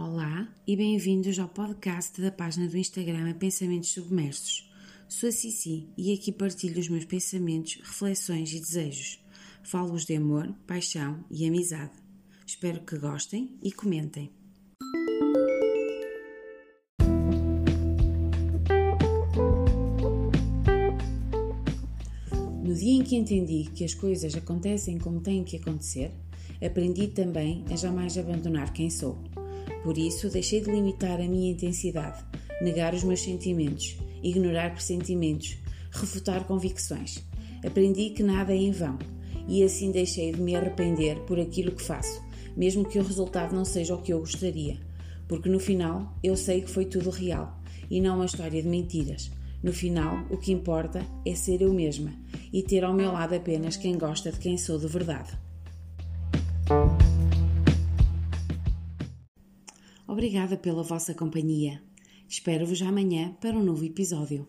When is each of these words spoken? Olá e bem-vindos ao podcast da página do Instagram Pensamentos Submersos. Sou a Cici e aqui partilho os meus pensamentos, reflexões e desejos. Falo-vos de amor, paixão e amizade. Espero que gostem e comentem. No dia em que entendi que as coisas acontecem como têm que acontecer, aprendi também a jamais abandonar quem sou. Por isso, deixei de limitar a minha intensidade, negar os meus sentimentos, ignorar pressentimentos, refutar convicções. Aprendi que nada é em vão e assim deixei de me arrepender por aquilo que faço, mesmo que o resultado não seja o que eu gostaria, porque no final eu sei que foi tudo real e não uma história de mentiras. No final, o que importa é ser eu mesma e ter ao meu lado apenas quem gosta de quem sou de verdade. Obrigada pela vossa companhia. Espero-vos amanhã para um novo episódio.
Olá 0.00 0.46
e 0.64 0.76
bem-vindos 0.76 1.40
ao 1.40 1.48
podcast 1.48 2.20
da 2.22 2.30
página 2.30 2.68
do 2.68 2.78
Instagram 2.78 3.32
Pensamentos 3.32 3.90
Submersos. 3.90 4.70
Sou 5.08 5.28
a 5.28 5.32
Cici 5.32 5.88
e 5.98 6.14
aqui 6.14 6.30
partilho 6.30 6.78
os 6.78 6.88
meus 6.88 7.04
pensamentos, 7.04 7.80
reflexões 7.82 8.52
e 8.52 8.60
desejos. 8.60 9.20
Falo-vos 9.64 10.04
de 10.04 10.14
amor, 10.14 10.54
paixão 10.68 11.24
e 11.28 11.44
amizade. 11.48 11.90
Espero 12.46 12.80
que 12.82 12.96
gostem 12.96 13.58
e 13.60 13.72
comentem. 13.72 14.30
No 22.62 22.72
dia 22.72 22.92
em 22.92 23.02
que 23.02 23.16
entendi 23.16 23.68
que 23.74 23.84
as 23.84 23.94
coisas 23.94 24.36
acontecem 24.36 24.96
como 24.96 25.20
têm 25.20 25.42
que 25.42 25.56
acontecer, 25.56 26.12
aprendi 26.64 27.08
também 27.08 27.64
a 27.68 27.74
jamais 27.74 28.16
abandonar 28.16 28.72
quem 28.72 28.88
sou. 28.90 29.18
Por 29.82 29.96
isso, 29.96 30.28
deixei 30.28 30.60
de 30.60 30.70
limitar 30.70 31.20
a 31.20 31.28
minha 31.28 31.52
intensidade, 31.52 32.24
negar 32.60 32.94
os 32.94 33.04
meus 33.04 33.20
sentimentos, 33.20 33.96
ignorar 34.22 34.72
pressentimentos, 34.72 35.58
refutar 35.90 36.44
convicções. 36.44 37.24
Aprendi 37.64 38.10
que 38.10 38.22
nada 38.22 38.52
é 38.52 38.56
em 38.56 38.70
vão 38.70 38.98
e 39.46 39.62
assim 39.62 39.90
deixei 39.90 40.32
de 40.32 40.40
me 40.40 40.54
arrepender 40.54 41.20
por 41.20 41.40
aquilo 41.40 41.72
que 41.72 41.82
faço, 41.82 42.22
mesmo 42.56 42.84
que 42.84 42.98
o 42.98 43.02
resultado 43.02 43.54
não 43.54 43.64
seja 43.64 43.94
o 43.94 44.02
que 44.02 44.12
eu 44.12 44.20
gostaria, 44.20 44.76
porque 45.26 45.48
no 45.48 45.58
final 45.58 46.16
eu 46.22 46.36
sei 46.36 46.60
que 46.60 46.70
foi 46.70 46.84
tudo 46.84 47.10
real 47.10 47.60
e 47.90 48.00
não 48.00 48.16
uma 48.16 48.26
história 48.26 48.62
de 48.62 48.68
mentiras. 48.68 49.30
No 49.62 49.72
final, 49.72 50.24
o 50.30 50.36
que 50.36 50.52
importa 50.52 51.04
é 51.26 51.34
ser 51.34 51.62
eu 51.62 51.72
mesma 51.72 52.12
e 52.52 52.62
ter 52.62 52.84
ao 52.84 52.94
meu 52.94 53.10
lado 53.10 53.34
apenas 53.34 53.76
quem 53.76 53.98
gosta 53.98 54.30
de 54.30 54.38
quem 54.38 54.56
sou 54.56 54.78
de 54.78 54.86
verdade. 54.86 55.30
Obrigada 60.08 60.56
pela 60.56 60.82
vossa 60.82 61.12
companhia. 61.12 61.82
Espero-vos 62.26 62.80
amanhã 62.80 63.36
para 63.42 63.54
um 63.54 63.62
novo 63.62 63.84
episódio. 63.84 64.48